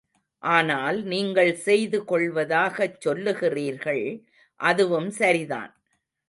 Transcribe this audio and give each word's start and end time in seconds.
ஆனால் 0.43 0.97
நீங்கள் 1.03 1.51
செய்து 1.57 1.99
கொள்வதாகச் 2.05 2.97
சொல்லுகிறீர்கள், 3.01 4.03
அதுவும் 4.59 5.09
சரிதான். 5.11 5.71